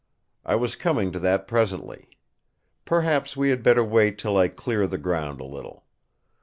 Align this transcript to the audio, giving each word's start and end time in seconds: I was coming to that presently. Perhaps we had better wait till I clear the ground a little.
I 0.43 0.55
was 0.55 0.75
coming 0.75 1.11
to 1.11 1.19
that 1.19 1.47
presently. 1.47 2.07
Perhaps 2.85 3.37
we 3.37 3.51
had 3.51 3.61
better 3.61 3.83
wait 3.83 4.17
till 4.17 4.35
I 4.35 4.47
clear 4.47 4.87
the 4.87 4.97
ground 4.97 5.39
a 5.39 5.45
little. 5.45 5.85